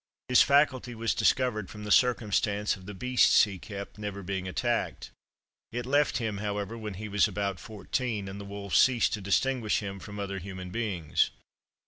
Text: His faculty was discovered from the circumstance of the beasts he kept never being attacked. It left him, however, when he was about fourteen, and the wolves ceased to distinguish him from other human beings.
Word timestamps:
His 0.29 0.41
faculty 0.41 0.95
was 0.95 1.13
discovered 1.13 1.69
from 1.69 1.83
the 1.83 1.91
circumstance 1.91 2.75
of 2.75 2.87
the 2.87 2.95
beasts 2.95 3.43
he 3.43 3.59
kept 3.59 3.99
never 3.99 4.23
being 4.23 4.47
attacked. 4.47 5.11
It 5.71 5.85
left 5.85 6.17
him, 6.17 6.39
however, 6.39 6.75
when 6.75 6.95
he 6.95 7.07
was 7.07 7.27
about 7.27 7.59
fourteen, 7.59 8.27
and 8.27 8.41
the 8.41 8.45
wolves 8.45 8.79
ceased 8.79 9.13
to 9.13 9.21
distinguish 9.21 9.77
him 9.77 9.99
from 9.99 10.19
other 10.19 10.39
human 10.39 10.71
beings. 10.71 11.29